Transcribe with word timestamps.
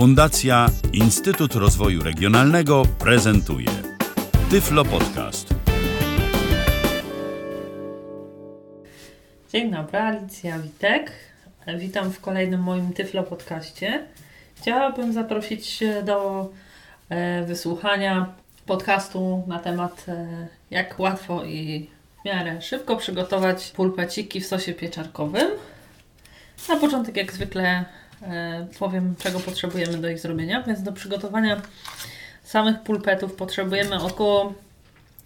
Fundacja 0.00 0.66
Instytut 0.92 1.54
Rozwoju 1.54 2.02
Regionalnego 2.02 2.82
prezentuje 2.98 3.68
Tyflo 4.50 4.84
Podcast. 4.84 5.54
Dzień 9.52 9.70
dobry, 9.70 9.98
Alicja 9.98 10.58
Witek. 10.58 11.12
Witam 11.78 12.12
w 12.12 12.20
kolejnym 12.20 12.60
moim 12.62 12.92
Tyflo 12.92 13.22
Podcaście. 13.22 14.06
Chciałabym 14.54 15.12
zaprosić 15.12 15.80
do 16.04 16.48
e, 17.08 17.44
wysłuchania 17.44 18.34
podcastu 18.66 19.44
na 19.46 19.58
temat 19.58 20.04
e, 20.08 20.26
jak 20.70 21.00
łatwo 21.00 21.44
i 21.44 21.90
w 22.20 22.24
miarę 22.24 22.62
szybko 22.62 22.96
przygotować 22.96 23.72
pulpeciki 23.76 24.40
w 24.40 24.46
sosie 24.46 24.72
pieczarkowym. 24.72 25.50
Na 26.68 26.76
początek 26.76 27.16
jak 27.16 27.32
zwykle 27.32 27.84
powiem 28.78 29.14
czego 29.18 29.40
potrzebujemy 29.40 29.98
do 29.98 30.08
ich 30.08 30.18
zrobienia, 30.18 30.62
więc 30.62 30.82
do 30.82 30.92
przygotowania 30.92 31.60
samych 32.44 32.80
pulpetów 32.80 33.34
potrzebujemy 33.34 34.02
około 34.02 34.54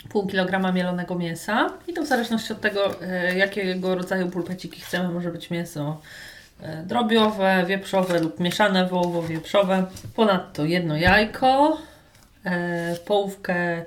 pół 0.08 0.26
kilograma 0.26 0.72
mielonego 0.72 1.14
mięsa. 1.14 1.72
I 1.88 1.92
to 1.92 2.02
w 2.02 2.06
zależności 2.06 2.52
od 2.52 2.60
tego 2.60 3.00
e, 3.02 3.36
jakiego 3.36 3.94
rodzaju 3.94 4.30
pulpeciki 4.30 4.80
chcemy, 4.80 5.08
może 5.08 5.30
być 5.30 5.50
mięso 5.50 6.00
e, 6.62 6.82
drobiowe, 6.82 7.64
wieprzowe 7.66 8.20
lub 8.20 8.40
mieszane 8.40 8.88
wołowo-wieprzowe. 8.88 9.86
Ponadto 10.16 10.64
jedno 10.64 10.96
jajko, 10.96 11.78
e, 12.44 12.96
połówkę 13.06 13.84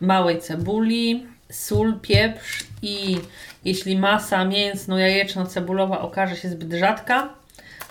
małej 0.00 0.40
cebuli, 0.40 1.26
sól, 1.50 2.00
pieprz 2.02 2.64
i 2.82 3.18
jeśli 3.64 3.98
masa 3.98 4.44
mięsno-jajeczno-cebulowa 4.44 6.00
okaże 6.00 6.36
się 6.36 6.48
zbyt 6.48 6.72
rzadka, 6.72 7.28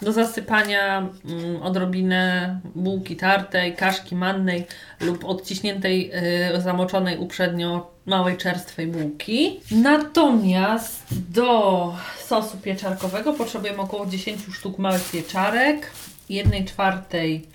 do 0.03 0.11
zasypania 0.11 0.97
mm, 1.25 1.61
odrobinę 1.61 2.59
bułki 2.75 3.15
tartej, 3.15 3.75
kaszki 3.75 4.15
mannej 4.15 4.65
lub 5.01 5.25
odciśniętej, 5.25 6.11
y, 6.55 6.61
zamoczonej 6.61 7.17
uprzednio 7.17 7.91
małej 8.05 8.37
czerstwej 8.37 8.87
bułki. 8.87 9.59
Natomiast 9.71 11.03
do 11.31 11.93
sosu 12.25 12.57
pieczarkowego 12.57 13.33
potrzebujemy 13.33 13.79
około 13.79 14.05
10 14.05 14.41
sztuk 14.53 14.77
małych 14.77 15.11
pieczarek, 15.11 15.91
1 16.29 16.65
czwartej 16.65 17.53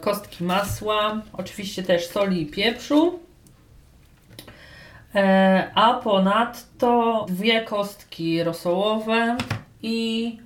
kostki 0.00 0.44
masła, 0.44 1.22
oczywiście 1.32 1.82
też 1.82 2.06
soli 2.06 2.42
i 2.42 2.46
pieprzu. 2.46 3.20
E, 5.14 5.70
a 5.74 5.94
ponadto 5.94 7.26
dwie 7.28 7.60
kostki 7.60 8.44
rosołowe 8.44 9.36
i 9.82 10.38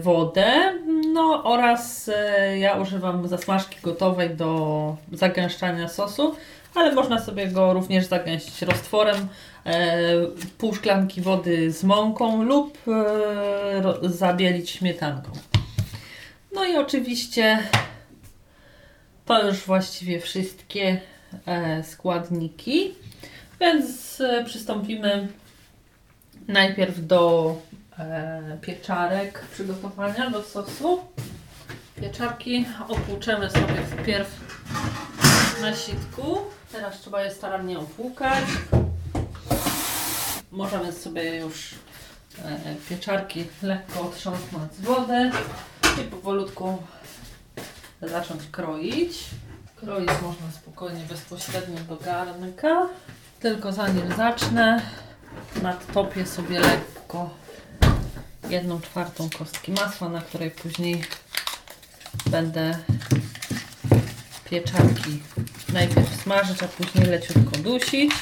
wodę, 0.00 0.78
no 1.12 1.44
oraz 1.44 2.10
e, 2.14 2.58
ja 2.58 2.76
używam 2.76 3.28
zasmażki 3.28 3.76
gotowej 3.82 4.36
do 4.36 4.96
zagęszczania 5.12 5.88
sosu, 5.88 6.34
ale 6.74 6.94
można 6.94 7.20
sobie 7.20 7.46
go 7.48 7.72
również 7.72 8.06
zagęścić 8.06 8.62
roztworem, 8.62 9.28
e, 9.66 9.98
pół 10.58 10.74
szklanki 10.74 11.20
wody 11.20 11.72
z 11.72 11.84
mąką 11.84 12.42
lub 12.42 12.78
e, 12.88 14.08
zabielić 14.08 14.70
śmietanką. 14.70 15.30
No 16.54 16.64
i 16.64 16.76
oczywiście 16.76 17.58
to 19.24 19.46
już 19.46 19.56
właściwie 19.56 20.20
wszystkie 20.20 21.00
e, 21.46 21.84
składniki. 21.84 22.94
Więc 23.60 24.20
e, 24.20 24.44
przystąpimy 24.44 25.28
najpierw 26.48 27.06
do 27.06 27.54
e, 27.98 28.58
pieczarek 28.60 29.44
przygotowania 29.52 30.30
do 30.30 30.42
sosu. 30.42 31.04
Pieczarki 32.00 32.66
opłuczemy 32.88 33.50
sobie 33.50 33.82
wpierw 33.82 34.40
na 35.60 35.76
sitku. 35.76 36.38
Teraz 36.72 37.00
trzeba 37.00 37.22
je 37.22 37.30
starannie 37.30 37.78
opłukać. 37.78 38.44
Możemy 40.50 40.92
sobie 40.92 41.36
już 41.36 41.74
e, 42.44 42.74
pieczarki 42.88 43.44
lekko 43.62 44.00
otrząsnąć 44.00 44.72
z 44.72 44.80
wody 44.80 45.30
i 46.00 46.04
powolutku 46.04 46.78
zacząć 48.02 48.42
kroić. 48.50 49.24
Kroić 49.76 50.08
można 50.22 50.50
spokojnie, 50.62 51.04
bezpośrednio 51.08 51.80
do 51.80 51.96
garnka. 51.96 52.88
Tylko 53.40 53.72
zanim 53.72 54.14
zacznę, 54.16 54.82
nadtopię 55.62 56.26
sobie 56.26 56.60
lekko 56.60 57.30
jedną 58.50 58.80
czwartą 58.80 59.30
kostki 59.38 59.72
masła, 59.72 60.08
na 60.08 60.20
której 60.20 60.50
później 60.50 61.04
będę 62.26 62.78
pieczarki 64.50 65.22
najpierw 65.72 66.22
smażyć, 66.22 66.62
a 66.62 66.68
później 66.68 67.06
leciutko 67.06 67.58
dusić. 67.58 68.12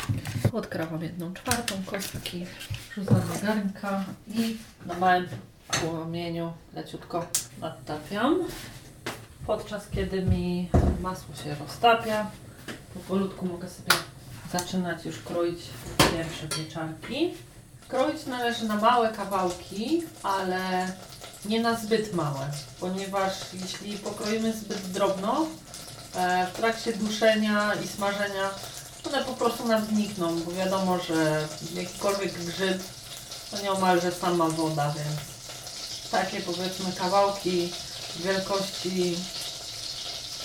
Odkrawam 0.52 1.02
jedną 1.02 1.34
czwartą 1.34 1.74
kostki, 1.86 2.46
wrzucam 2.90 3.20
do 3.20 3.46
garnka 3.46 4.04
i 4.28 4.56
na 4.86 4.94
małym 4.94 5.28
płomieniu 5.68 6.52
leciutko 6.74 7.26
nadtapiam. 7.60 8.44
Podczas 9.46 9.88
kiedy 9.88 10.22
mi 10.22 10.68
masło 11.00 11.34
się 11.34 11.54
roztapia, 11.54 12.30
powolutku 12.94 13.46
mogę 13.46 13.68
sobie 13.68 13.92
zaczynać 14.52 15.04
już 15.04 15.18
kroić 15.18 15.58
pierwsze 15.98 16.48
pieczarki. 16.48 17.34
Kroić 17.88 18.26
należy 18.26 18.64
na 18.64 18.76
małe 18.76 19.08
kawałki, 19.12 20.02
ale 20.22 20.92
nie 21.44 21.60
na 21.60 21.76
zbyt 21.76 22.14
małe, 22.14 22.50
ponieważ 22.80 23.32
jeśli 23.52 23.98
pokroimy 23.98 24.52
zbyt 24.52 24.78
drobno, 24.78 25.46
e, 26.14 26.46
w 26.46 26.56
trakcie 26.56 26.92
duszenia 26.92 27.74
i 27.84 27.88
smażenia 27.88 28.50
one 29.06 29.24
po 29.24 29.32
prostu 29.32 29.68
nam 29.68 29.84
znikną, 29.84 30.40
bo 30.40 30.52
wiadomo, 30.52 30.98
że 30.98 31.48
jakikolwiek 31.74 32.32
grzyb 32.32 32.82
to 33.50 33.62
nieomalże 33.62 34.12
sama 34.12 34.48
woda, 34.48 34.94
więc 34.96 35.20
takie 36.10 36.40
powiedzmy 36.40 36.92
kawałki 36.92 37.72
wielkości 38.16 39.16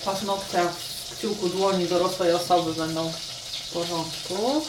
paznokcia 0.06 0.64
w 0.64 1.16
kciuku 1.18 1.50
dłoni 1.50 1.88
dorosłej 1.88 2.34
osoby 2.34 2.74
będą 2.74 3.12
w 3.12 3.74
porządku. 3.74 4.66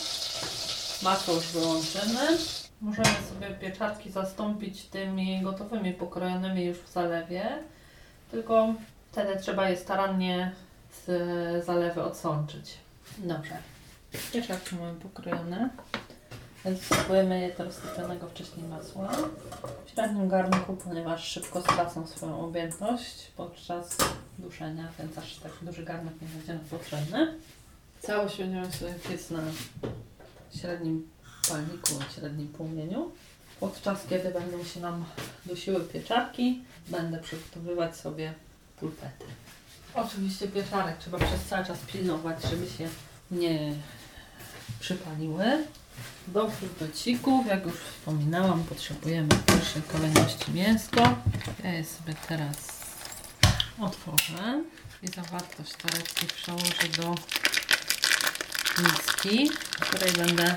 Masło 1.02 1.34
już 1.34 1.46
wyłączymy. 1.46 2.38
Możemy 2.80 3.08
sobie 3.08 3.54
pieczarki 3.60 4.10
zastąpić 4.10 4.82
tymi 4.82 5.42
gotowymi, 5.42 5.92
pokrojonymi 5.92 6.64
już 6.64 6.78
w 6.78 6.92
zalewie. 6.92 7.58
Tylko 8.30 8.74
wtedy 9.12 9.40
trzeba 9.40 9.68
je 9.68 9.76
starannie 9.76 10.52
z 11.06 11.64
zalewy 11.66 12.02
odsączyć. 12.02 12.74
Dobrze. 13.18 13.58
Pieczarki 14.32 14.76
mamy 14.76 15.00
pokrojone. 15.00 15.70
Więc 16.64 16.82
spróbujemy 16.82 17.40
je 17.40 17.52
do 17.54 17.64
roztopionego 17.64 18.28
wcześniej 18.28 18.68
masła. 18.68 19.08
W 19.86 19.90
średnim 19.90 20.28
garnku, 20.28 20.76
ponieważ 20.76 21.24
szybko 21.28 21.62
stracą 21.62 22.06
swoją 22.06 22.40
objętość 22.40 23.30
podczas 23.36 23.96
duszenia, 24.38 24.88
więc 24.98 25.18
aż 25.18 25.36
tak 25.36 25.52
duży 25.62 25.82
garnek 25.82 26.14
nie 26.22 26.28
będzie 26.28 26.54
nam 26.54 26.64
potrzebny. 26.64 27.34
Całość 28.00 28.38
będziemy 28.38 28.72
sobie 28.72 28.94
piec 28.94 29.30
na 29.30 29.42
średnim 30.60 31.08
palniku, 31.48 31.88
średnim 32.14 32.48
płomieniu. 32.48 33.10
Podczas 33.60 34.06
kiedy 34.08 34.30
będą 34.30 34.64
się 34.64 34.80
nam 34.80 35.04
dusiły 35.46 35.80
pieczarki, 35.80 36.62
będę 36.88 37.18
przygotowywać 37.18 37.96
sobie 37.96 38.34
pulpety. 38.76 39.24
Oczywiście 39.94 40.48
pieczarek 40.48 40.98
trzeba 40.98 41.18
przez 41.18 41.44
cały 41.44 41.64
czas 41.64 41.78
pilnować, 41.78 42.42
żeby 42.50 42.66
się 42.66 42.88
nie 43.30 43.74
przypaliły. 44.80 45.44
Do 46.28 46.44
pulpecików, 46.44 47.46
jak 47.46 47.66
już 47.66 47.74
wspominałam, 47.74 48.64
potrzebujemy 48.64 49.28
w 49.28 49.44
pierwszej 49.44 49.82
kolejności 49.82 50.52
mięsko. 50.52 51.16
Ja 51.64 51.72
je 51.72 51.84
sobie 51.84 52.14
teraz 52.28 52.56
otworzę 53.80 54.62
i 55.02 55.08
zawartość 55.08 55.72
torebki 55.72 56.26
przełożę 56.26 56.88
do 56.96 57.14
miski, 58.78 59.50
w 59.50 59.80
której 59.80 60.12
będę 60.12 60.54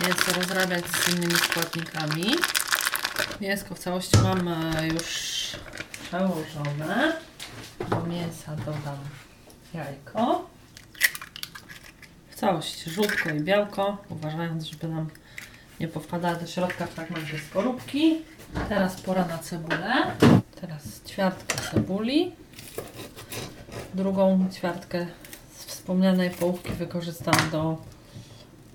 mięso 0.00 0.32
rozrabiać 0.32 0.84
z 0.86 1.08
innymi 1.08 1.34
składnikami. 1.34 2.36
Mięsko 3.40 3.74
w 3.74 3.78
całości 3.78 4.18
mam 4.22 4.48
e, 4.48 4.86
już 4.86 5.06
przełożone. 6.02 7.16
Do 7.90 8.06
mięsa 8.06 8.56
dodam 8.56 8.98
jajko. 9.74 10.48
W 12.30 12.34
całość 12.34 12.84
żółtko 12.84 13.30
i 13.30 13.40
białko, 13.40 14.04
uważając, 14.08 14.64
żeby 14.64 14.88
nam 14.88 15.08
nie 15.80 15.88
powpadały 15.88 16.36
do 16.36 16.46
środka 16.46 16.86
fragmenty 16.86 17.38
skorupki. 17.50 18.16
Teraz 18.68 19.00
pora 19.00 19.24
na 19.24 19.38
cebulę. 19.38 19.92
Teraz 20.60 20.82
ćwiartkę 21.08 21.58
cebuli. 21.70 22.32
Drugą 23.94 24.48
ćwiartkę 24.52 25.06
wspomnianej 25.88 26.30
połówki 26.30 26.72
wykorzystam 26.72 27.34
do 27.52 27.76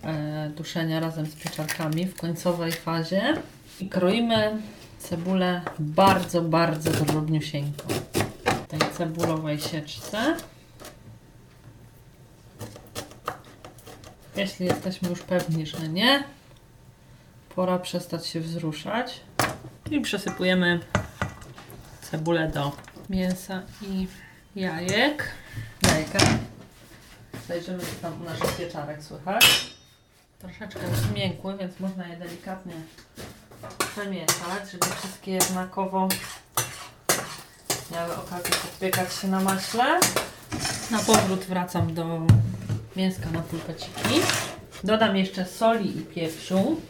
e, 0.04 0.50
duszenia 0.50 1.00
razem 1.00 1.26
z 1.26 1.36
pieczarkami 1.36 2.06
w 2.06 2.18
końcowej 2.18 2.72
fazie. 2.72 3.34
I 3.80 3.90
kroimy 3.90 4.62
cebulę 5.00 5.62
bardzo, 5.80 6.42
bardzo 6.42 6.92
drobniusieńką. 6.92 7.88
W 8.46 8.68
tej 8.68 8.80
cebulowej 8.98 9.60
sieczce. 9.60 10.36
Jeśli 14.36 14.66
jesteśmy 14.66 15.10
już 15.10 15.20
pewni, 15.20 15.66
że 15.66 15.90
nie, 15.90 16.24
pora 17.56 17.80
przestać 17.80 18.28
się 18.28 18.40
wzruszać. 18.40 19.22
I 19.92 20.02
przesypujemy 20.02 20.80
cebulę 22.02 22.48
do 22.48 22.72
mięsa 23.10 23.62
i 23.82 24.08
jajek. 24.56 25.32
Jajka. 25.84 26.43
Zajrzymy, 27.54 27.80
co 27.80 28.02
tam 28.02 28.22
u 28.22 28.26
naszych 28.26 28.58
pieczarek 28.58 29.04
słychać. 29.04 29.46
Troszeczkę 30.40 30.80
zmiękły, 31.10 31.58
więc 31.58 31.80
można 31.80 32.08
je 32.08 32.18
delikatnie 32.18 32.74
przemieszać, 33.78 34.72
żeby 34.72 34.86
wszystkie 34.96 35.32
jednakowo 35.32 36.08
miały 37.92 38.16
okazję 38.16 38.52
podpiekać 38.52 39.14
się 39.14 39.28
na 39.28 39.40
maśle. 39.40 40.00
Na 40.92 41.00
powrót 41.00 41.40
wracam 41.40 41.94
do 41.94 42.22
mięska 42.96 43.30
na 43.30 43.42
pulpeciki. 43.42 44.22
Dodam 44.84 45.18
jeszcze 45.18 45.46
soli 45.46 45.98
i 45.98 46.02
pieprzu. 46.02 46.82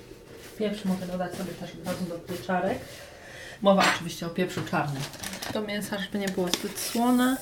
Pieprz 0.58 0.86
mogę 0.86 1.08
dodać 1.08 1.36
sobie 1.36 1.54
też 1.54 1.72
od 1.72 1.88
razu 1.88 2.06
do 2.06 2.16
pieczarek. 2.16 2.80
Mowa 3.62 3.84
oczywiście 3.96 4.28
o 4.28 4.30
pieprzu 4.30 4.62
czarnym. 4.72 5.04
Do 5.54 5.62
mięsa, 5.62 5.98
żeby 6.00 6.20
nie 6.20 6.30
było 6.30 6.48
zbyt 6.48 6.80
słone, 6.80 7.38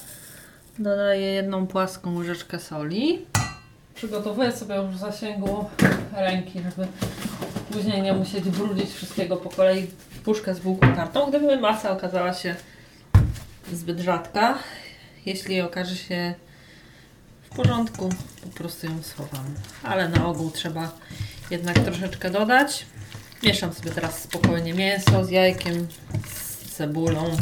dodaję 0.80 1.32
jedną 1.34 1.68
płaską 1.68 2.16
łyżeczkę 2.16 2.60
soli. 2.60 3.26
Przygotowuję 3.96 4.52
sobie 4.52 4.76
już 4.76 4.96
w 4.96 4.98
zasięgu 4.98 5.66
ręki, 6.14 6.60
żeby 6.60 6.88
później 7.72 8.02
nie 8.02 8.14
musieć 8.14 8.50
brudzić 8.50 8.90
wszystkiego 8.94 9.38
po 9.38 9.50
kolei 9.50 9.88
puszkę 10.24 10.56
z 10.56 10.60
bułką 10.60 10.96
tartą, 10.96 11.30
gdyby 11.30 11.58
masa 11.58 11.92
okazała 11.92 12.34
się 12.34 12.56
zbyt 13.74 14.00
rzadka. 14.00 14.58
Jeśli 15.26 15.62
okaże 15.62 15.96
się 15.96 16.34
w 17.42 17.56
porządku, 17.56 18.10
po 18.42 18.48
prostu 18.48 18.88
ją 18.88 19.04
schowam. 19.04 19.46
Ale 19.84 20.10
na 20.10 20.26
ogół 20.28 20.52
trzeba 20.52 20.92
jednak 21.52 21.80
troszeczkę 21.80 22.30
dodać. 22.30 22.86
Mieszam 23.44 23.74
sobie 23.74 23.92
teraz 23.92 24.22
spokojnie 24.22 24.74
mięso 24.74 25.26
z 25.26 25.30
jajkiem, 25.30 25.88
z 26.28 26.72
cebulą, 26.76 27.38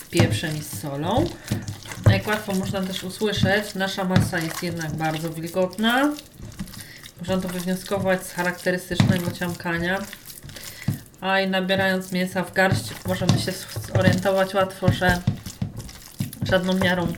z 0.00 0.04
pieprzem 0.10 0.56
i 0.56 0.62
z 0.62 0.80
solą. 0.80 1.26
Jak 2.12 2.26
łatwo 2.26 2.54
można 2.54 2.82
też 2.82 3.04
usłyszeć, 3.04 3.74
nasza 3.74 4.04
masa 4.04 4.38
jest 4.38 4.62
jednak 4.62 4.90
bardzo 4.90 5.30
wilgotna. 5.30 6.12
Można 7.18 7.38
to 7.38 7.48
wywnioskować 7.48 8.26
z 8.26 8.32
charakterystycznego 8.32 9.30
ciamkania. 9.30 9.98
A 11.20 11.40
i 11.40 11.48
nabierając 11.48 12.12
mięsa 12.12 12.44
w 12.44 12.52
garść 12.52 12.84
możemy 13.06 13.38
się 13.38 13.52
zorientować 13.94 14.54
łatwo, 14.54 14.92
że 14.92 15.20
żadną 16.42 16.74
miarą 16.74 17.12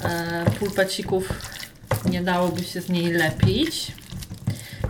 e, 0.00 0.44
pulpecików 0.58 1.28
nie 2.04 2.22
dałoby 2.22 2.64
się 2.64 2.80
z 2.80 2.88
niej 2.88 3.12
lepić. 3.12 3.92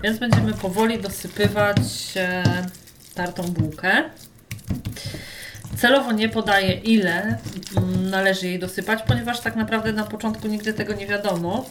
Więc 0.02 0.18
będziemy 0.18 0.54
powoli 0.54 1.02
dosypywać 1.02 1.78
e, 2.16 2.44
tartą 3.14 3.42
bułkę. 3.42 4.10
Celowo 5.82 6.12
nie 6.12 6.28
podaję 6.28 6.72
ile 6.72 7.38
mm, 7.76 8.10
należy 8.10 8.46
jej 8.46 8.58
dosypać, 8.58 9.00
ponieważ 9.06 9.40
tak 9.40 9.56
naprawdę 9.56 9.92
na 9.92 10.04
początku 10.04 10.48
nigdy 10.48 10.72
tego 10.72 10.94
nie 10.94 11.06
wiadomo. 11.06 11.66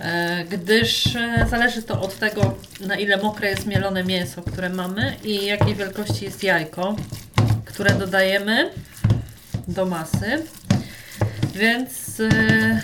E, 0.00 0.44
gdyż 0.44 1.16
e, 1.16 1.46
zależy 1.50 1.82
to 1.82 2.02
od 2.02 2.18
tego, 2.18 2.54
na 2.80 2.96
ile 2.96 3.16
mokre 3.16 3.50
jest 3.50 3.66
mielone 3.66 4.04
mięso, 4.04 4.42
które 4.42 4.68
mamy 4.68 5.16
i 5.24 5.46
jakiej 5.46 5.74
wielkości 5.74 6.24
jest 6.24 6.42
jajko, 6.42 6.96
które 7.64 7.94
dodajemy 7.94 8.70
do 9.68 9.86
masy. 9.86 10.42
Więc 11.54 12.20
e, 12.20 12.80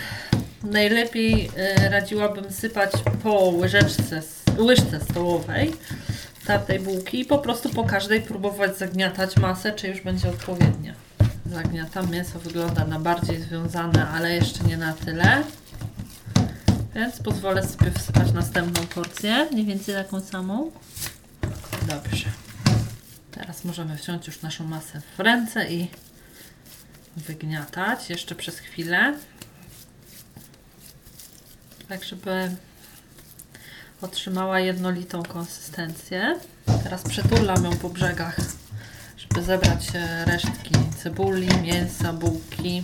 najlepiej 0.62 1.50
radziłabym 1.90 2.52
sypać 2.52 2.92
po 3.22 3.48
łyżeczce, 3.48 4.22
łyżce 4.58 5.00
stołowej 5.10 5.72
tartej 6.48 6.80
bułki 6.80 7.20
i 7.20 7.24
po 7.24 7.38
prostu 7.38 7.70
po 7.70 7.84
każdej 7.84 8.20
próbować 8.20 8.78
zagniatać 8.78 9.36
masę, 9.36 9.72
czy 9.72 9.88
już 9.88 10.00
będzie 10.00 10.28
odpowiednia. 10.28 10.94
Zagniatam. 11.46 12.10
Mięso 12.10 12.38
wygląda 12.38 12.84
na 12.84 13.00
bardziej 13.00 13.42
związane, 13.42 14.08
ale 14.08 14.34
jeszcze 14.34 14.64
nie 14.64 14.76
na 14.76 14.92
tyle. 14.92 15.42
Więc 16.94 17.20
pozwolę 17.20 17.66
sobie 17.66 17.90
wsypać 17.90 18.32
następną 18.32 18.86
porcję, 18.86 19.48
mniej 19.52 19.66
więcej 19.66 19.94
taką 19.94 20.20
samą. 20.20 20.70
Dobrze. 21.88 22.26
Teraz 23.30 23.64
możemy 23.64 23.96
wziąć 23.96 24.26
już 24.26 24.42
naszą 24.42 24.64
masę 24.64 25.00
w 25.16 25.20
ręce 25.20 25.68
i 25.70 25.88
wygniatać 27.16 28.10
jeszcze 28.10 28.34
przez 28.34 28.58
chwilę. 28.58 29.14
Tak, 31.88 32.04
żeby 32.04 32.50
otrzymała 34.02 34.60
jednolitą 34.60 35.22
konsystencję. 35.22 36.40
Teraz 36.84 37.02
przeturlam 37.02 37.64
ją 37.64 37.76
po 37.76 37.88
brzegach, 37.88 38.36
żeby 39.16 39.42
zebrać 39.42 39.86
resztki 40.26 40.74
cebuli, 41.02 41.48
mięsa, 41.62 42.12
bułki. 42.12 42.82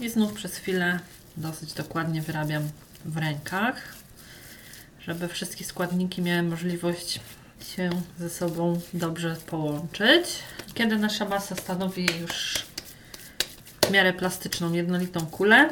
I 0.00 0.08
znów 0.08 0.32
przez 0.32 0.56
chwilę 0.56 1.00
dosyć 1.36 1.72
dokładnie 1.72 2.22
wyrabiam 2.22 2.68
w 3.04 3.16
rękach, 3.16 3.94
żeby 5.00 5.28
wszystkie 5.28 5.64
składniki 5.64 6.22
miały 6.22 6.42
możliwość 6.42 7.20
się 7.76 7.90
ze 8.18 8.30
sobą 8.30 8.80
dobrze 8.94 9.36
połączyć. 9.46 10.26
Kiedy 10.74 10.98
nasza 10.98 11.24
masa 11.24 11.56
stanowi 11.56 12.08
już 12.20 12.66
w 13.86 13.90
miarę 13.90 14.12
plastyczną, 14.12 14.72
jednolitą 14.72 15.26
kulę, 15.26 15.70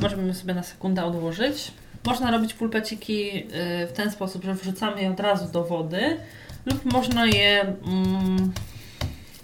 możemy 0.00 0.34
sobie 0.34 0.54
na 0.54 0.62
sekundę 0.62 1.04
odłożyć. 1.04 1.72
Można 2.06 2.30
robić 2.30 2.54
pulpeciki 2.54 3.36
y, 3.36 3.86
w 3.86 3.92
ten 3.92 4.10
sposób, 4.10 4.44
że 4.44 4.54
wrzucamy 4.54 5.02
je 5.02 5.10
od 5.10 5.20
razu 5.20 5.52
do 5.52 5.64
wody 5.64 6.16
lub 6.66 6.92
można 6.92 7.26
je 7.26 7.60
mm, 7.60 8.52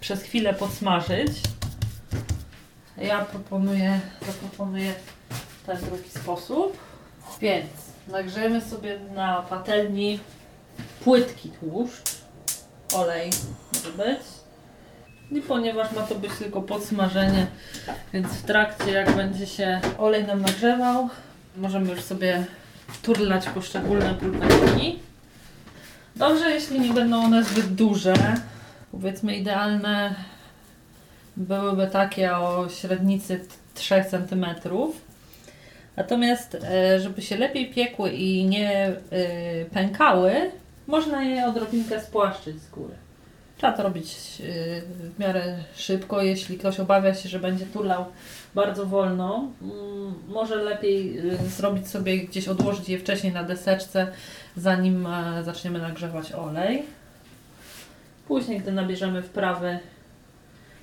przez 0.00 0.23
chwilę 0.23 0.55
podsmażyć. 0.55 1.32
Ja 2.97 3.25
proponuję, 3.25 4.00
ten 5.67 5.76
drugi 5.76 6.11
sposób. 6.11 6.79
Więc 7.41 7.69
nagrzejemy 8.09 8.61
sobie 8.61 8.99
na 9.15 9.43
patelni 9.43 10.19
płytki 11.05 11.49
tłuszcz, 11.49 12.11
olej 12.94 13.31
może 13.75 13.93
być. 13.93 14.23
I 15.31 15.41
ponieważ 15.41 15.93
ma 15.93 16.03
to 16.03 16.15
być 16.15 16.32
tylko 16.38 16.62
podsmażenie, 16.62 17.46
więc 18.13 18.29
w 18.29 18.43
trakcie 18.43 18.91
jak 18.91 19.17
będzie 19.17 19.46
się 19.46 19.81
olej 19.98 20.25
nam 20.25 20.43
nagrzewał, 20.43 21.08
możemy 21.56 21.91
już 21.91 22.01
sobie 22.01 22.46
turlać 23.03 23.48
poszczególne 23.48 24.15
pulpeczki. 24.15 24.98
Dobrze, 26.17 26.51
jeśli 26.51 26.81
nie 26.81 26.93
będą 26.93 27.24
one 27.24 27.44
zbyt 27.44 27.74
duże. 27.74 28.15
Powiedzmy 28.91 29.36
idealne 29.36 30.15
byłyby 31.36 31.86
takie 31.86 32.36
o 32.36 32.69
średnicy 32.69 33.41
3 33.74 34.05
cm. 34.10 34.46
Natomiast, 35.96 36.55
e, 36.55 37.01
żeby 37.01 37.22
się 37.22 37.36
lepiej 37.36 37.70
piekły 37.70 38.10
i 38.10 38.44
nie 38.44 38.70
e, 38.70 38.94
pękały, 39.65 40.51
można 40.86 41.22
je 41.22 41.46
odrobinkę 41.46 42.01
spłaszczyć 42.01 42.62
z 42.62 42.70
góry. 42.70 42.94
Trzeba 43.62 43.76
to 43.76 43.82
robić 43.82 44.08
e, 44.08 44.81
w 44.81 45.19
miarę 45.19 45.56
szybko. 45.76 46.22
Jeśli 46.22 46.58
ktoś 46.58 46.81
obawia 46.81 47.14
się, 47.14 47.28
że 47.28 47.38
będzie 47.38 47.66
turlał 47.66 48.04
bardzo 48.54 48.86
wolno, 48.86 49.48
mm, 49.62 50.14
może 50.28 50.56
lepiej 50.56 51.22
zrobić 51.48 51.88
sobie 51.88 52.19
gdzieś, 52.19 52.48
odłożyć 52.48 52.88
je 52.88 52.98
wcześniej 52.98 53.32
na 53.32 53.44
deseczce, 53.44 54.06
zanim 54.56 55.08
zaczniemy 55.42 55.78
nagrzewać 55.78 56.32
olej. 56.32 56.82
Później, 58.28 58.60
gdy 58.60 58.72
nabierzemy 58.72 59.22
wprawy, 59.22 59.78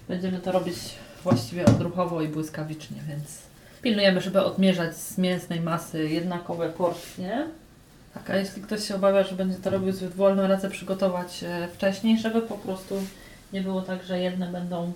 będziemy 0.08 0.40
to 0.40 0.52
robić 0.52 0.76
właściwie 1.24 1.66
odruchowo 1.66 2.22
i 2.22 2.28
błyskawicznie, 2.28 2.98
więc 3.08 3.42
Pilnujemy, 3.82 4.22
żeby 4.22 4.44
odmierzać 4.44 4.98
z 4.98 5.18
mięsnej 5.18 5.62
masy 5.62 6.10
jednakowe 6.10 6.70
porcje. 6.70 7.48
Tak, 8.14 8.30
a 8.30 8.36
jeśli 8.36 8.62
ktoś 8.62 8.88
się 8.88 8.96
obawia, 8.96 9.24
że 9.24 9.36
będzie 9.36 9.58
to 9.58 9.70
robił 9.70 9.92
zbyt 9.94 10.16
wolno, 10.16 10.48
radzę 10.48 10.70
przygotować 10.70 11.44
e, 11.44 11.68
wcześniej, 11.74 12.20
żeby 12.20 12.42
po 12.42 12.58
prostu 12.58 13.04
nie 13.54 13.62
było 13.62 13.82
tak, 13.82 14.04
że 14.04 14.20
jedne 14.20 14.48
będą 14.48 14.94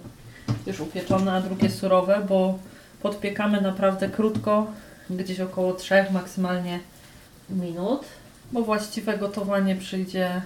już 0.65 0.79
upieczone, 0.79 1.33
a 1.33 1.41
drugie 1.41 1.69
surowe, 1.69 2.25
bo 2.29 2.59
podpiekamy 3.01 3.61
naprawdę 3.61 4.09
krótko, 4.09 4.67
gdzieś 5.09 5.39
około 5.39 5.73
3 5.73 6.05
maksymalnie 6.11 6.79
minut, 7.49 8.01
bo 8.51 8.61
właściwe 8.61 9.17
gotowanie 9.17 9.75
przyjdzie 9.75 10.41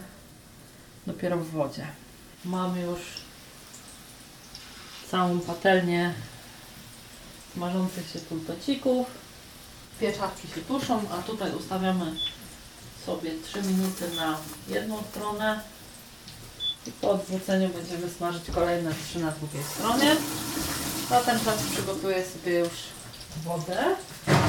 dopiero 1.08 1.38
w 1.38 1.50
wodzie. 1.50 1.88
Mam 2.46 2.80
już 2.80 3.00
całą 5.12 5.40
patelnię 5.40 6.14
marzących 7.56 8.10
się 8.10 8.20
pulpecików. 8.20 9.08
Pieczarki 10.00 10.48
się 10.48 10.62
tuszą, 10.62 11.02
a 11.12 11.22
tutaj 11.22 11.52
ustawiamy 11.52 12.12
sobie 13.08 13.32
3 13.44 13.62
minuty 13.62 14.06
na 14.16 14.38
jedną 14.68 15.04
stronę 15.12 15.62
I 16.88 16.92
po 16.92 17.10
odwróceniu 17.10 17.70
będziemy 17.70 18.10
smażyć 18.10 18.44
kolejne 18.56 18.92
trzy 18.94 19.20
na 19.20 19.32
drugiej 19.32 19.64
stronie. 19.64 20.16
Na 21.10 21.20
ten 21.22 21.40
czas 21.40 21.56
przygotuję 21.72 22.24
sobie 22.26 22.60
już 22.60 22.70
wodę. 23.46 23.78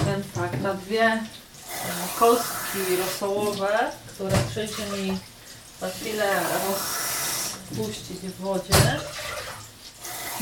Więc 0.07 0.27
tak, 0.35 0.61
na 0.61 0.75
dwie 0.75 1.05
e, 1.05 1.23
kostki 2.19 2.97
rosołowe, 2.99 3.91
które 4.15 4.37
przyjdzie 4.51 4.87
mi 4.97 5.19
za 5.81 5.91
chwilę 5.91 6.41
rozpuścić 6.69 8.19
w 8.19 8.41
wodzie, 8.41 9.01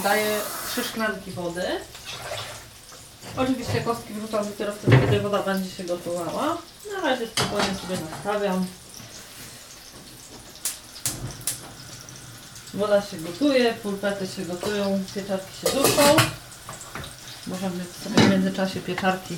daję 0.03 0.41
trzy 0.71 0.85
szklanki 0.85 1.31
wody. 1.31 1.67
Oczywiście 3.37 3.81
kostki 3.81 4.15
wrzucam 4.15 4.45
dopiero 4.45 4.73
wtedy, 4.73 4.99
kiedy 4.99 5.21
woda 5.21 5.43
będzie 5.43 5.71
się 5.71 5.85
gotowała. 5.85 6.59
Na 6.95 7.01
razie 7.01 7.27
spokojnie 7.27 7.75
sobie 7.75 7.99
nastawiam. 8.11 8.67
Woda 12.75 13.03
się 13.03 13.17
gotuje, 13.17 13.75
pulpety 13.75 14.27
się 14.27 14.45
gotują, 14.45 15.05
pieczarki 15.15 15.61
się 15.61 15.77
duszą. 15.77 16.17
Możemy 17.47 17.85
sobie 18.05 18.23
w 18.23 18.31
międzyczasie 18.31 18.81
pieczarki 18.81 19.37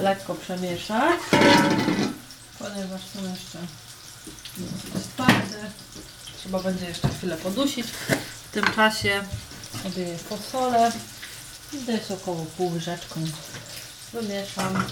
lekko 0.00 0.34
przemieszać, 0.34 1.20
ponieważ 2.58 3.00
są 3.00 3.30
jeszcze 3.30 3.58
twarde. 5.14 5.70
Trzeba 6.38 6.58
będzie 6.58 6.84
jeszcze 6.86 7.08
chwilę 7.08 7.36
podusić. 7.36 7.86
W 7.86 8.52
tym 8.52 8.64
czasie 8.64 9.22
sobie 9.82 10.02
je 10.02 10.18
posolę. 10.18 10.92
Gdzieś 11.72 12.10
około 12.10 12.46
pół 12.56 12.72
łyżeczką 12.72 13.20
wymieszam. 14.12 14.84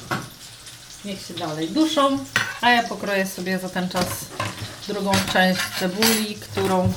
Niech 1.05 1.27
się 1.27 1.35
dalej 1.35 1.71
duszą, 1.71 2.19
a 2.61 2.71
ja 2.71 2.83
pokroję 2.83 3.27
sobie 3.27 3.59
za 3.59 3.69
ten 3.69 3.89
czas 3.89 4.07
drugą 4.89 5.13
część 5.33 5.61
cebuli, 5.81 6.35
którą 6.35 6.93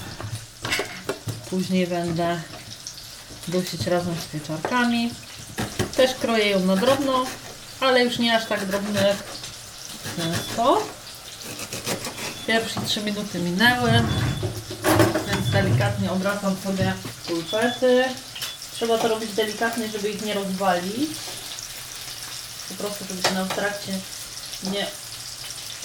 później 1.49 1.87
będę 1.87 2.41
dusić 3.47 3.87
razem 3.87 4.15
z 4.15 4.25
pieczarkami. 4.25 5.11
Też 5.95 6.15
kroję 6.15 6.49
ją 6.49 6.59
na 6.59 6.75
drobno, 6.75 7.25
ale 7.79 8.03
już 8.03 8.19
nie 8.19 8.37
aż 8.37 8.45
tak 8.45 8.65
drobno 8.65 9.01
jak 9.01 9.17
często. 10.17 10.83
Pierwsze 12.47 12.81
3 12.81 13.01
minuty 13.01 13.39
minęły, 13.39 13.91
więc 15.27 15.49
delikatnie 15.51 16.11
obracam 16.11 16.55
sobie 16.63 16.93
pulpety. 17.27 18.05
Trzeba 18.81 18.97
to 18.97 19.07
robić 19.07 19.31
delikatnie, 19.31 19.89
żeby 19.89 20.09
ich 20.09 20.21
nie 20.21 20.33
rozwalić. 20.33 21.11
Po 22.69 22.83
prostu, 22.83 23.05
żeby 23.09 23.27
się 23.27 23.33
nam 23.33 23.47
w 23.47 23.55
trakcie 23.55 23.91
nie 24.63 24.87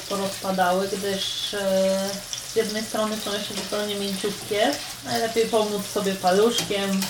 porozpadały, 0.08 0.88
gdyż 0.88 1.54
e, 1.54 2.10
z 2.52 2.56
jednej 2.56 2.84
strony 2.84 3.16
są 3.24 3.32
jeszcze 3.32 3.54
zupełnie 3.54 3.94
mięciutkie. 3.94 4.72
Najlepiej 5.04 5.46
pomóc 5.46 5.86
sobie 5.94 6.14
paluszkiem, 6.14 7.00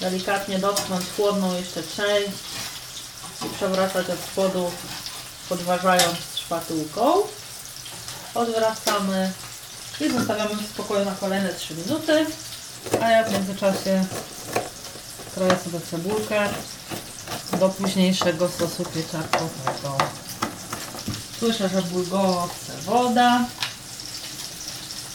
delikatnie 0.00 0.58
dotknąć 0.58 1.04
chłodną 1.16 1.54
jeszcze 1.54 1.82
część 1.82 2.38
i 3.46 3.56
przewracać 3.56 4.10
od 4.10 4.20
spodu, 4.32 4.70
podważając 5.48 6.18
szpatułką. 6.36 7.22
Odwracamy 8.34 9.32
i 10.00 10.10
zostawiamy 10.10 10.54
w 10.56 10.70
spokoju 10.74 11.04
na 11.04 11.14
kolejne 11.14 11.54
3 11.54 11.74
minuty. 11.74 12.26
A 13.00 13.10
ja 13.10 13.24
w 13.24 13.32
międzyczasie 13.32 14.04
kroję 15.34 15.56
sobie 15.64 15.80
cebulkę 15.90 16.48
do 17.60 17.68
późniejszego 17.68 18.48
sosu 18.48 18.84
pieczarkowego. 18.84 19.98
Słyszę, 21.38 21.68
że 21.68 21.82
bulgoce 21.82 22.72
woda 22.84 23.44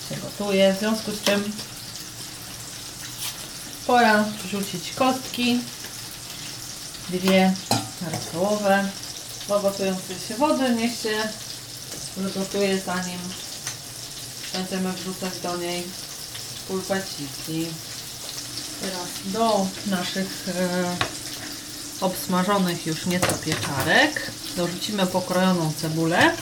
się 0.09 0.15
gotuje, 0.15 0.73
w 0.73 0.79
związku 0.79 1.11
z 1.11 1.23
czym 1.23 1.51
pora 3.87 4.25
wrzucić 4.43 4.93
kostki, 4.95 5.59
dwie 7.09 7.53
rosołowe 8.11 8.89
do 9.49 9.59
gotującej 9.59 10.15
się 10.27 10.35
wody, 10.35 10.75
niech 10.75 10.99
się 10.99 11.29
wygotuje 12.17 12.79
zanim 12.79 13.19
będziemy 14.53 14.93
wrzucać 14.93 15.39
do 15.43 15.57
niej 15.57 15.83
pulpeciki. 16.67 17.67
Teraz 18.81 19.07
do 19.25 19.67
naszych 19.87 20.49
e, 20.49 20.95
obsmażonych 22.01 22.85
już 22.87 23.05
nieco 23.05 23.33
pieczarek 23.33 24.31
dorzucimy 24.57 25.05
pokrojoną 25.05 25.73
cebulę 25.81 26.33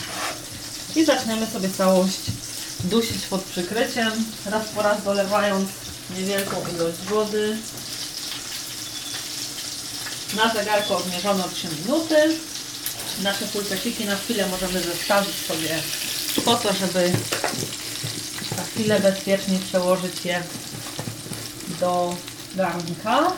i 0.96 1.06
zaczniemy 1.06 1.48
sobie 1.48 1.70
całość 1.70 2.20
dusić 2.84 3.26
pod 3.26 3.42
przykryciem, 3.42 4.12
raz 4.46 4.68
po 4.68 4.82
raz 4.82 5.04
dolewając 5.04 5.70
niewielką 6.18 6.56
ilość 6.76 6.98
wody. 6.98 7.58
Na 10.36 10.54
zegarku 10.54 10.96
odmierzono 10.96 11.44
3 11.54 11.68
minuty. 11.68 12.16
Nasze 13.24 13.46
pulpeciki 13.46 14.06
na 14.06 14.16
chwilę 14.16 14.48
możemy 14.48 14.84
zostawić 14.84 15.36
sobie 15.48 15.80
po 16.46 16.56
to, 16.56 16.74
żeby 16.74 17.12
chwilę 18.82 19.00
bezpiecznie 19.00 19.60
przełożyć 19.60 20.26
je 20.26 20.44
do 21.80 22.16
garnka 22.56 23.34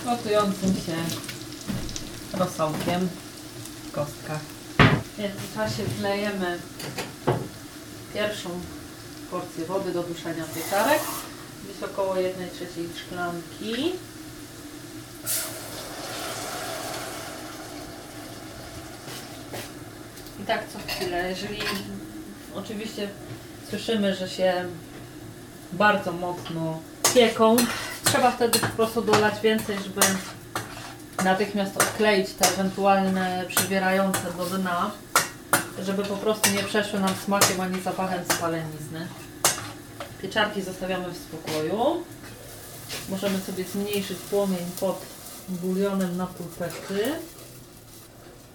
z 0.00 0.04
gotującym 0.04 0.74
się 0.74 0.96
rosołkiem 2.32 3.08
w 3.88 3.92
kostkach. 3.92 4.40
W 5.14 5.18
międzyczasie 5.18 5.84
wlejemy 5.98 6.58
pierwszą 8.14 8.50
porcję 9.30 9.64
wody 9.64 9.92
do 9.92 10.02
duszenia 10.02 10.44
pieczarek. 10.44 11.02
Gdzieś 11.64 11.82
około 11.82 12.16
1 12.16 12.50
trzeciej 12.50 12.88
szklanki. 13.06 13.92
I 20.40 20.46
tak 20.46 20.60
co 20.72 20.78
chwilę, 20.94 21.28
jeżeli 21.30 21.60
oczywiście 22.54 23.08
słyszymy, 23.70 24.14
że 24.14 24.28
się 24.28 24.64
bardzo 25.72 26.12
mocno 26.12 26.78
pieką, 27.14 27.56
trzeba 28.04 28.30
wtedy 28.30 28.58
po 28.58 28.66
prostu 28.66 29.02
dolać 29.02 29.40
więcej, 29.40 29.76
żeby 29.84 30.00
natychmiast 31.24 31.76
odkleić 31.76 32.32
te 32.32 32.48
ewentualne 32.48 33.44
przybierające 33.48 34.32
do 34.38 34.44
dna, 34.46 34.90
żeby 35.82 36.04
po 36.04 36.16
prostu 36.16 36.50
nie 36.50 36.62
przeszły 36.62 37.00
nam 37.00 37.14
smakiem 37.24 37.60
ani 37.60 37.80
zapachem 37.80 38.24
spalenizny. 38.24 39.06
Pieczarki 40.22 40.62
zostawiamy 40.62 41.08
w 41.08 41.16
spokoju. 41.16 42.04
Możemy 43.08 43.38
sobie 43.38 43.64
zmniejszyć 43.64 44.18
płomień 44.18 44.66
pod 44.80 45.02
bulionem 45.48 46.16
na 46.16 46.26
pulpety, 46.26 47.12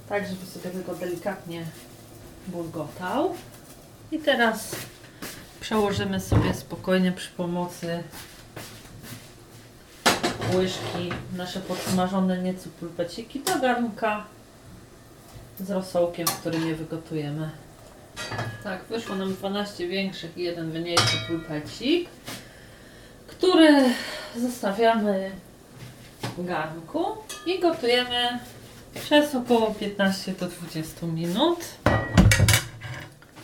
tak 0.10 0.28
żeby 0.28 0.46
sobie 0.46 0.70
tylko 0.70 0.96
delikatnie 0.96 1.66
bulgotał. 2.48 3.36
I 4.12 4.20
teraz 4.20 4.76
przełożymy 5.66 6.20
sobie 6.20 6.54
spokojnie 6.54 7.12
przy 7.12 7.30
pomocy 7.32 8.04
łyżki 10.56 11.12
nasze 11.36 11.60
podsmażone 11.60 12.38
nieco 12.38 12.70
pulpeciki 12.80 13.40
do 13.40 13.60
garnka 13.60 14.26
z 15.60 15.72
rosołkiem, 15.72 16.28
w 16.28 16.40
którym 16.40 16.68
je 16.68 16.76
wygotujemy. 16.76 17.50
Tak, 18.64 18.84
wyszło 18.90 19.16
nam 19.16 19.34
12 19.34 19.88
większych 19.88 20.38
i 20.38 20.44
jeden 20.44 20.82
mniejszy 20.82 21.18
pulpecik, 21.28 22.10
który 23.28 23.84
zostawiamy 24.36 25.32
w 26.38 26.46
garnku 26.46 27.06
i 27.46 27.60
gotujemy 27.60 28.40
przez 28.96 29.36
około 29.36 29.74
15 29.74 30.32
do 30.32 30.48
20 30.48 31.06
minut. 31.06 31.60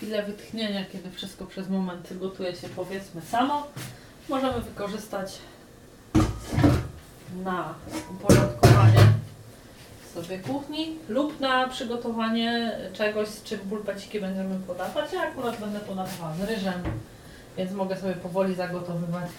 Chwilę 0.02 0.24
wytchnienia, 0.24 0.86
kiedy 0.86 1.12
wszystko 1.12 1.46
przez 1.46 1.70
moment 1.70 2.18
gotuje 2.18 2.56
się 2.56 2.70
powiedzmy 2.70 3.22
samo, 3.22 3.68
możemy 4.30 4.62
wykorzystać 4.62 5.38
na 7.44 7.74
uporządkowanie 8.12 9.00
sobie 10.14 10.40
kuchni 10.40 10.98
lub 11.10 11.40
na 11.40 11.68
przygotowanie 11.68 12.72
czegoś, 12.94 13.28
z 13.28 13.44
czym 13.44 13.60
pulpeciki 13.60 14.20
będziemy 14.20 14.60
podawać. 14.60 15.14
Ja 15.14 15.22
akurat 15.22 15.60
będę 15.60 15.80
podawała 15.80 16.34
z 16.36 16.50
ryżem, 16.50 16.84
więc 17.58 17.72
mogę 17.72 17.98
sobie 17.98 18.14
powoli 18.14 18.56
zagotowywać 18.56 19.30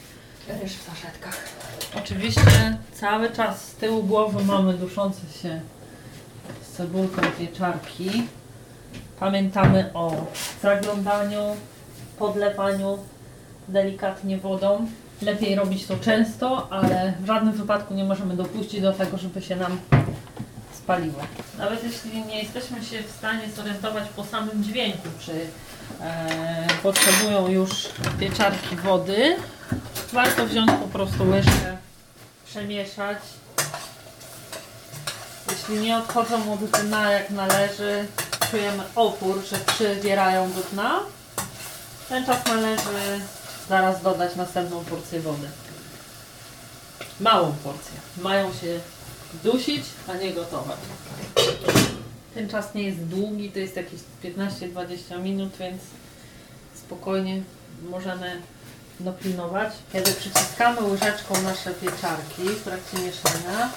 ryż 0.62 0.73
w 0.73 0.83
saszetkach. 0.83 1.49
Oczywiście 1.99 2.78
cały 2.92 3.31
czas 3.31 3.69
z 3.69 3.75
tyłu 3.75 4.02
głowy 4.02 4.45
mamy 4.45 4.75
duszące 4.75 5.21
się 5.42 5.61
z 6.62 6.76
cebulką 6.76 7.23
pieczarki. 7.38 8.23
Pamiętamy 9.20 9.90
o 9.94 10.26
zaglądaniu, 10.62 11.56
podlewaniu 12.18 12.99
delikatnie 13.68 14.38
wodą. 14.38 14.87
Lepiej 15.22 15.54
robić 15.54 15.87
to 15.87 15.96
często, 15.96 16.68
ale 16.70 17.12
w 17.20 17.26
żadnym 17.26 17.52
wypadku 17.52 17.94
nie 17.94 18.04
możemy 18.04 18.37
dopuścić 18.37 18.80
do 18.80 18.92
tego, 18.92 19.18
żeby 19.18 19.42
się 19.42 19.56
nam 19.56 19.78
spaliły. 20.82 21.22
Nawet 21.58 21.84
jeśli 21.84 22.25
nie 22.25 22.42
jesteśmy 22.42 22.84
się 22.84 23.02
w 23.02 23.11
stanie 23.11 23.42
zorientować 23.56 24.08
po 24.16 24.25
samym 24.25 24.64
dźwięku, 24.64 25.08
czy 25.20 25.32
e, 26.00 26.66
potrzebują 26.82 27.49
już 27.49 27.70
pieczarki 28.20 28.76
wody, 28.76 29.37
warto 30.12 30.46
wziąć 30.46 30.70
po 30.70 30.88
prostu 30.88 31.30
łyżkę, 31.30 31.76
przemieszać. 32.46 33.18
Jeśli 35.50 35.78
nie 35.84 35.99
odchodzą 35.99 36.52
od 36.52 36.61
dna 36.61 37.12
jak 37.12 37.30
należy, 37.30 38.06
czujemy 38.50 38.82
opór, 38.94 39.42
że 39.50 39.56
przybierają 39.56 40.52
do 40.52 40.61
dna, 40.72 41.00
ten 42.08 42.26
czas 42.26 42.46
należy 42.46 43.20
zaraz 43.68 44.02
dodać 44.02 44.37
następną 44.37 44.84
porcję 44.84 45.20
wody. 45.20 45.49
Małą 47.20 47.52
porcję. 47.64 47.94
Mają 48.18 48.52
się 48.52 48.80
dusić, 49.44 49.84
a 50.08 50.14
nie 50.14 50.32
gotować. 50.32 50.78
Ten 52.34 52.49
czas 52.49 52.75
nie 52.75 52.82
jest 52.82 52.99
długi, 52.99 53.50
to 53.50 53.58
jest 53.58 53.76
jakieś 53.76 54.00
15-20 54.25 55.22
minut, 55.22 55.52
więc 55.61 55.82
spokojnie 56.75 57.42
możemy 57.90 58.40
dopilnować. 59.00 59.72
Kiedy 59.92 60.12
przyciskamy 60.12 60.82
łyżeczką 60.82 61.42
nasze 61.42 61.70
pieczarki 61.75 62.42
w 62.42 62.62
trakcie 62.62 62.99
mieszania, 62.99 63.70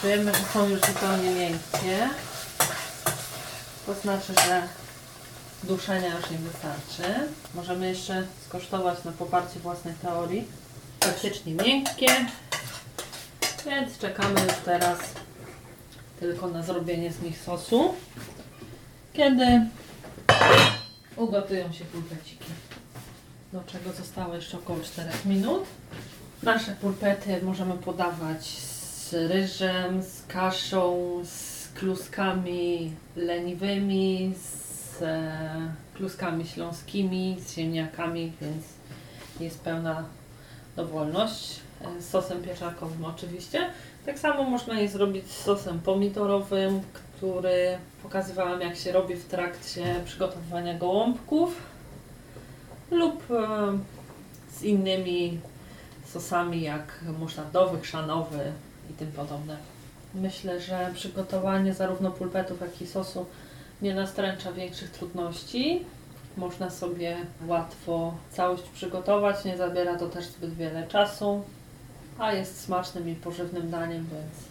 czujemy, 0.00 0.32
że 0.34 0.40
są 0.52 0.68
już 0.68 0.80
zupełnie 0.80 1.30
miękkie. 1.30 2.08
To 3.88 3.94
znaczy, 3.94 4.32
że 4.46 4.62
duszenia 5.62 6.16
już 6.16 6.30
nie 6.30 6.38
wystarczy. 6.38 7.28
Możemy 7.54 7.88
jeszcze 7.88 8.26
skosztować 8.46 9.04
na 9.04 9.12
poparcie 9.12 9.60
własnej 9.60 9.94
teorii. 9.94 10.44
Faktycznie 11.00 11.54
miękkie, 11.54 12.06
więc 13.66 13.98
czekamy 13.98 14.40
już 14.40 14.52
teraz 14.64 14.98
tylko 16.20 16.48
na 16.48 16.62
zrobienie 16.62 17.12
z 17.12 17.22
nich 17.22 17.38
sosu. 17.38 17.94
Kiedy 19.12 19.66
ugotują 21.16 21.72
się 21.72 21.84
pulpeciki, 21.84 22.50
do 23.52 23.60
czego 23.66 23.92
zostało 23.92 24.34
jeszcze 24.34 24.58
około 24.58 24.80
4 24.80 25.10
minut. 25.24 25.64
Nasze 26.42 26.72
pulpety 26.72 27.40
możemy 27.42 27.74
podawać 27.74 28.46
z 28.46 29.12
ryżem, 29.12 30.02
z 30.02 30.26
kaszą, 30.26 31.20
z 31.24 31.57
kluskami 31.78 32.92
leniwymi, 33.16 34.34
z 34.36 35.02
e, 35.02 35.72
kluskami 35.94 36.46
śląskimi, 36.46 37.36
z 37.40 37.54
ziemniakami, 37.54 38.32
więc 38.40 38.64
jest 39.40 39.60
pełna 39.60 40.04
dowolność. 40.76 41.60
E, 41.80 42.02
sosem 42.02 42.42
pieczarkowym 42.42 43.04
oczywiście. 43.04 43.70
Tak 44.06 44.18
samo 44.18 44.42
można 44.42 44.80
je 44.80 44.88
zrobić 44.88 45.30
z 45.30 45.44
sosem 45.44 45.80
pomidorowym, 45.80 46.80
który 46.92 47.78
pokazywałam 48.02 48.60
jak 48.60 48.76
się 48.76 48.92
robi 48.92 49.14
w 49.14 49.24
trakcie 49.24 50.00
przygotowywania 50.04 50.78
gołąbków 50.78 51.56
lub 52.90 53.30
e, 53.30 53.78
z 54.52 54.62
innymi 54.62 55.40
sosami 56.06 56.62
jak 56.62 57.04
musztardowy, 57.18 57.80
chrzanowy 57.80 58.52
i 58.90 58.92
tym 58.92 59.12
podobne. 59.12 59.77
Myślę, 60.22 60.60
że 60.60 60.90
przygotowanie 60.94 61.74
zarówno 61.74 62.10
pulpetów, 62.10 62.60
jak 62.60 62.82
i 62.82 62.86
sosu 62.86 63.26
nie 63.82 63.94
nastręcza 63.94 64.52
większych 64.52 64.90
trudności. 64.90 65.84
Można 66.36 66.70
sobie 66.70 67.16
łatwo 67.46 68.14
całość 68.30 68.62
przygotować, 68.62 69.44
nie 69.44 69.56
zabiera 69.56 69.98
to 69.98 70.08
też 70.08 70.26
zbyt 70.26 70.54
wiele 70.54 70.86
czasu, 70.86 71.42
a 72.18 72.32
jest 72.32 72.60
smacznym 72.60 73.08
i 73.08 73.14
pożywnym 73.14 73.70
daniem, 73.70 74.06
więc 74.12 74.48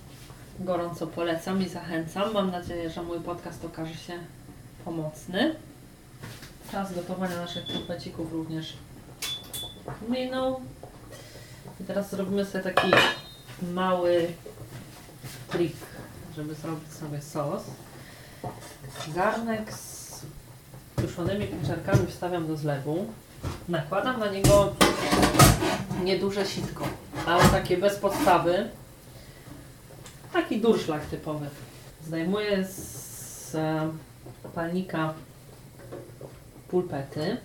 gorąco 0.59 1.07
polecam 1.07 1.62
i 1.62 1.69
zachęcam. 1.69 2.33
Mam 2.33 2.51
nadzieję, 2.51 2.89
że 2.89 3.03
mój 3.03 3.19
podcast 3.19 3.65
okaże 3.65 3.95
się 3.95 4.13
pomocny. 4.86 5.55
Czas 6.71 6.95
gotowania 6.95 7.36
naszych 7.36 7.65
pulpecików 7.65 8.33
również 8.33 8.74
minął. 10.09 10.62
I 11.81 11.83
teraz 11.83 12.09
zrobimy 12.09 12.45
sobie 12.45 12.63
taki 12.63 12.91
mały 13.62 14.27
trik, 15.49 15.75
żeby 16.36 16.55
zrobić 16.55 16.93
sobie 16.93 17.21
sos. 17.21 17.63
Garnek 19.15 19.73
z 19.73 20.21
duszonymi 20.97 21.47
pieczarkami 21.47 22.07
wstawiam 22.07 22.47
do 22.47 22.57
zlewu. 22.57 23.05
Nakładam 23.69 24.19
na 24.19 24.27
niego 24.27 24.73
nieduże 26.03 26.45
sitko, 26.45 26.88
ale 27.25 27.43
takie 27.43 27.77
bez 27.77 27.95
podstawy. 27.95 28.69
Taki 30.33 30.62
durszlak 30.62 31.05
typowy. 31.05 31.49
Zdejmuję 32.07 32.65
z 32.65 33.55
e, 33.55 33.89
palnika 34.55 35.13
pulpety. 36.67 37.38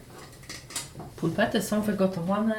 Pulpety 1.16 1.62
są 1.62 1.82
wygotowane 1.82 2.54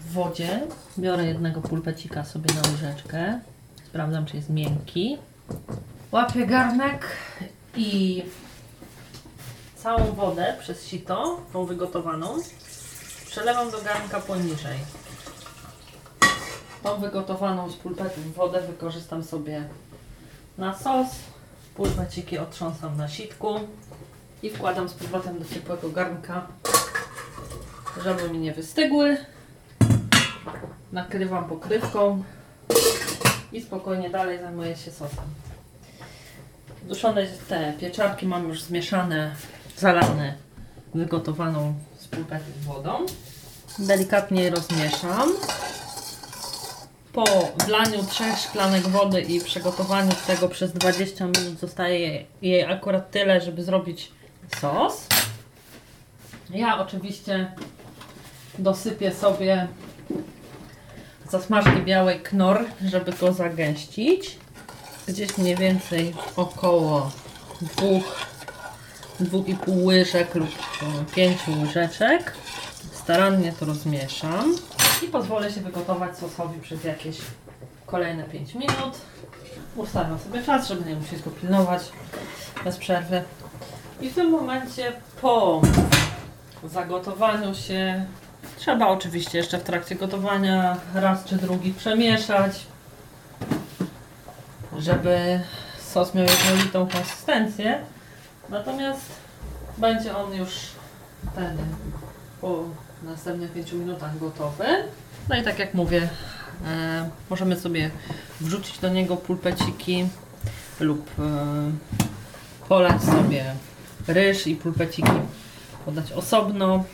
w 0.00 0.12
wodzie. 0.12 0.60
Biorę 0.98 1.26
jednego 1.26 1.60
pulpecika 1.60 2.24
sobie 2.24 2.54
na 2.54 2.70
łyżeczkę. 2.70 3.40
Sprawdzam, 3.90 4.26
czy 4.26 4.36
jest 4.36 4.50
miękki. 4.50 5.18
Łapię 6.12 6.46
garnek 6.46 7.06
i 7.76 8.22
całą 9.76 10.12
wodę 10.12 10.56
przez 10.60 10.86
sito, 10.86 11.40
tą 11.52 11.64
wygotowaną, 11.64 12.36
przelewam 13.26 13.70
do 13.70 13.80
garnka 13.82 14.20
poniżej. 14.20 14.78
Tą 16.82 17.00
wygotowaną 17.00 17.70
z 17.70 17.76
pulpetów 17.76 18.34
wodę 18.34 18.60
wykorzystam 18.60 19.24
sobie 19.24 19.68
na 20.58 20.78
sos. 20.78 21.08
Pulpeciki 21.74 22.38
otrząsam 22.38 22.96
na 22.96 23.08
sitku 23.08 23.60
i 24.42 24.50
wkładam 24.50 24.88
z 24.88 24.94
powrotem 24.94 25.38
do 25.38 25.44
ciepłego 25.44 25.90
garnka, 25.90 26.46
żeby 28.04 28.30
mi 28.30 28.38
nie 28.38 28.52
wystygły. 28.52 29.16
Nakrywam 30.92 31.44
pokrywką 31.44 32.22
i 33.52 33.60
spokojnie 33.60 34.10
dalej 34.10 34.38
zajmuję 34.38 34.76
się 34.76 34.90
sosem. 34.90 35.24
Duszone 36.82 37.26
te 37.48 37.72
pieczarki 37.80 38.26
mam 38.26 38.48
już 38.48 38.62
zmieszane, 38.62 39.34
zalane 39.76 40.34
wygotowaną 40.94 41.74
z 41.98 42.08
wodą. 42.64 43.06
Delikatnie 43.78 44.50
rozmieszam. 44.50 45.28
Po 47.12 47.24
wlaniu 47.66 48.04
trzech 48.04 48.38
szklanek 48.38 48.88
wody 48.88 49.20
i 49.20 49.40
przygotowaniu 49.40 50.10
tego 50.26 50.48
przez 50.48 50.72
20 50.72 51.24
minut 51.24 51.60
zostaje 51.60 52.24
jej 52.42 52.64
akurat 52.64 53.10
tyle, 53.10 53.40
żeby 53.40 53.64
zrobić 53.64 54.12
sos. 54.60 55.06
Ja 56.50 56.80
oczywiście 56.80 57.52
dosypię 58.58 59.12
sobie 59.12 59.68
zasmażki 61.30 61.82
białej 61.82 62.20
knor, 62.20 62.64
żeby 62.84 63.12
go 63.12 63.32
zagęścić. 63.32 64.38
Gdzieś 65.08 65.38
mniej 65.38 65.56
więcej 65.56 66.14
około 66.36 67.10
dwóch, 67.60 68.26
dwóch 69.20 69.48
i 69.48 69.54
pół 69.54 69.84
łyżek 69.84 70.34
lub 70.34 70.50
pięciu 71.14 71.60
łyżeczek. 71.62 72.32
Starannie 72.92 73.52
to 73.52 73.66
rozmieszam 73.66 74.54
i 75.02 75.06
pozwolę 75.06 75.52
się 75.52 75.60
wygotować 75.60 76.18
sosowi 76.18 76.60
przez 76.60 76.84
jakieś 76.84 77.16
kolejne 77.86 78.24
5 78.24 78.54
minut. 78.54 79.00
Ustawiam 79.76 80.18
sobie 80.18 80.42
czas, 80.42 80.68
żeby 80.68 80.90
nie 80.90 80.96
musieć 80.96 81.22
go 81.22 81.30
pilnować 81.30 81.82
bez 82.64 82.76
przerwy. 82.76 83.22
I 84.00 84.10
w 84.10 84.14
tym 84.14 84.30
momencie 84.30 84.92
po 85.20 85.62
zagotowaniu 86.64 87.54
się 87.54 88.06
trzeba 88.60 88.88
oczywiście 88.88 89.38
jeszcze 89.38 89.58
w 89.58 89.62
trakcie 89.62 89.94
gotowania 89.94 90.76
raz 90.94 91.24
czy 91.24 91.36
drugi 91.36 91.72
przemieszać, 91.72 92.66
żeby 94.78 95.40
sos 95.78 96.14
miał 96.14 96.26
jednolitą 96.26 96.88
konsystencję. 96.88 97.78
Natomiast 98.48 99.02
będzie 99.78 100.16
on 100.16 100.34
już 100.34 100.50
wtedy 101.32 101.62
po 102.40 102.64
następnych 103.02 103.52
5 103.52 103.72
minutach 103.72 104.18
gotowy. 104.18 104.64
No 105.28 105.36
i 105.36 105.42
tak 105.42 105.58
jak 105.58 105.74
mówię, 105.74 106.08
e, 106.66 107.10
możemy 107.30 107.56
sobie 107.56 107.90
wrzucić 108.40 108.78
do 108.78 108.88
niego 108.88 109.16
pulpeciki 109.16 110.08
lub 110.80 111.10
e, 111.18 111.22
polać 112.68 113.02
sobie 113.02 113.44
ryż 114.08 114.46
i 114.46 114.56
pulpeciki 114.56 115.12
podać 115.84 116.12
osobno, 116.12 116.84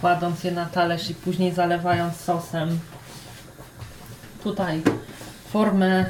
kładąc 0.00 0.44
je 0.44 0.50
na 0.50 0.66
talerz 0.66 1.10
i 1.10 1.14
później 1.14 1.54
zalewając 1.54 2.16
sosem. 2.16 2.78
Tutaj 4.42 4.82
formę 5.52 6.06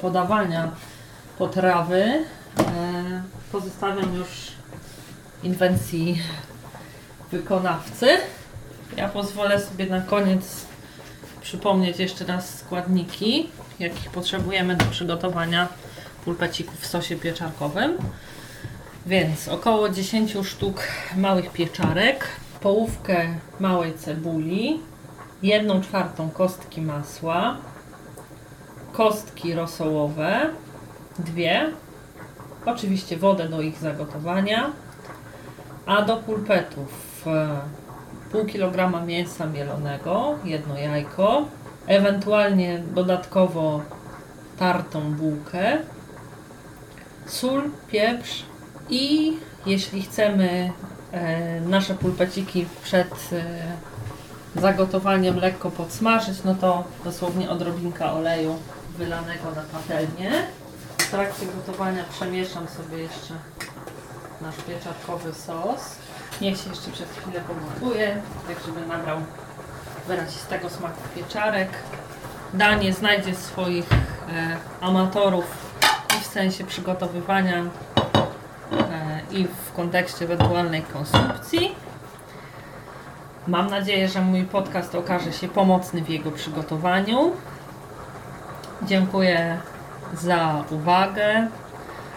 podawania 0.00 0.70
potrawy 1.38 2.02
e, 2.02 2.24
pozostawiam 3.52 4.14
już 4.14 4.28
inwencji 5.42 6.22
wykonawcy. 7.32 8.06
Ja 8.96 9.08
pozwolę 9.08 9.60
sobie 9.60 9.86
na 9.86 10.00
koniec 10.00 10.66
przypomnieć 11.40 11.98
jeszcze 11.98 12.24
raz 12.24 12.58
składniki, 12.58 13.50
jakich 13.78 14.10
potrzebujemy 14.10 14.76
do 14.76 14.84
przygotowania 14.84 15.68
pulpecików 16.24 16.80
w 16.80 16.86
sosie 16.86 17.16
pieczarkowym. 17.16 17.98
Więc 19.06 19.48
około 19.48 19.88
10 19.88 20.34
sztuk 20.44 20.82
małych 21.16 21.52
pieczarek, 21.52 22.26
połówkę 22.60 23.26
małej 23.60 23.94
cebuli, 23.94 24.80
jedną 25.42 25.80
czwartą 25.80 26.30
kostki 26.30 26.82
masła, 26.82 27.56
kostki 28.92 29.54
rosołowe, 29.54 30.50
dwie, 31.18 31.70
oczywiście 32.66 33.16
wodę 33.16 33.48
do 33.48 33.60
ich 33.60 33.78
zagotowania, 33.78 34.70
a 35.86 36.02
do 36.02 36.16
pulpetów 36.16 37.24
e, 37.26 37.60
pół 38.32 38.44
kilograma 38.44 39.04
mięsa 39.04 39.46
mielonego, 39.46 40.34
jedno 40.44 40.78
jajko, 40.78 41.44
ewentualnie 41.86 42.82
dodatkowo 42.94 43.80
tartą 44.58 45.12
bułkę, 45.12 45.78
sól, 47.26 47.70
pieprz 47.88 48.44
i 48.90 49.36
jeśli 49.66 50.02
chcemy 50.02 50.72
nasze 51.66 51.94
pulpeciki 51.94 52.66
przed 52.82 53.30
e, 53.32 54.60
zagotowaniem 54.60 55.36
lekko 55.36 55.70
podsmażyć, 55.70 56.44
no 56.44 56.54
to 56.54 56.84
dosłownie 57.04 57.50
odrobinka 57.50 58.12
oleju 58.12 58.58
wylanego 58.98 59.50
na 59.50 59.62
patelnię. 59.62 60.30
W 60.98 61.10
trakcie 61.10 61.46
gotowania 61.46 62.04
przemieszam 62.10 62.68
sobie 62.68 62.98
jeszcze 62.98 63.34
nasz 64.40 64.56
pieczarkowy 64.56 65.34
sos. 65.34 65.96
Niech 66.40 66.60
się 66.60 66.70
jeszcze 66.70 66.90
przez 66.90 67.08
chwilę 67.08 67.40
pogotuje, 67.40 68.16
tak 68.48 68.56
żeby 68.66 68.86
nabrał 68.86 69.18
wyrazistego 70.08 70.70
smaku 70.70 71.00
pieczarek. 71.14 71.68
Danie 72.54 72.92
znajdzie 72.92 73.34
swoich 73.34 73.92
e, 73.92 73.96
amatorów 74.80 75.44
i 76.18 76.24
w 76.24 76.26
sensie 76.26 76.64
przygotowywania 76.64 77.56
e, 77.58 77.68
i 79.30 79.44
w 79.44 79.67
kontekście 79.78 80.24
ewentualnej 80.24 80.82
konsumpcji. 80.82 81.74
Mam 83.46 83.70
nadzieję, 83.70 84.08
że 84.08 84.20
mój 84.20 84.44
podcast 84.44 84.94
okaże 84.94 85.32
się 85.32 85.48
pomocny 85.48 86.02
w 86.02 86.08
jego 86.08 86.30
przygotowaniu. 86.30 87.32
Dziękuję 88.82 89.58
za 90.14 90.64
uwagę. 90.70 91.48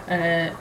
E, 0.09 0.51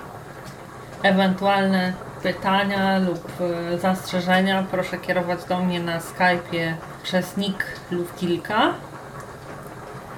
ewentualne 1.02 1.92
pytania 2.22 2.98
lub 2.98 3.28
e, 3.40 3.78
zastrzeżenia 3.78 4.64
proszę 4.70 4.98
kierować 4.98 5.44
do 5.44 5.58
mnie 5.58 5.80
na 5.80 5.98
Skype'ie 5.98 6.74
przez 7.02 7.36
nick 7.36 7.66
lub 7.90 8.16
kilka. 8.16 8.74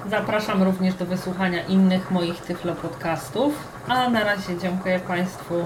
Zapraszam 0.09 0.63
również 0.63 0.93
do 0.93 1.05
wysłuchania 1.05 1.63
innych 1.63 2.11
moich 2.11 2.41
Tyflo 2.41 2.75
podcastów. 2.75 3.53
A 3.87 4.09
na 4.09 4.23
razie 4.23 4.57
dziękuję 4.57 4.99
Państwu 4.99 5.65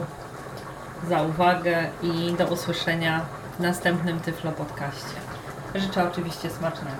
za 1.10 1.22
uwagę 1.22 1.88
i 2.04 2.34
do 2.38 2.48
usłyszenia 2.48 3.26
w 3.58 3.60
następnym 3.60 4.20
Tyflo 4.20 4.52
podcaście. 4.52 5.18
Życzę 5.76 6.12
oczywiście 6.12 6.50
smacznego. 6.50 6.98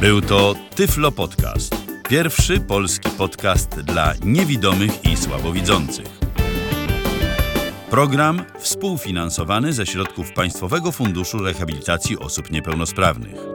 Był 0.00 0.20
to 0.20 0.54
Tyflo 0.74 1.12
Podcast. 1.12 1.76
Pierwszy 2.08 2.60
polski 2.60 3.10
podcast 3.10 3.80
dla 3.80 4.14
niewidomych 4.24 5.04
i 5.04 5.16
słabowidzących. 5.16 6.06
Program 7.90 8.44
współfinansowany 8.58 9.72
ze 9.72 9.86
środków 9.86 10.32
Państwowego 10.32 10.92
Funduszu 10.92 11.38
Rehabilitacji 11.38 12.18
Osób 12.18 12.50
Niepełnosprawnych. 12.50 13.53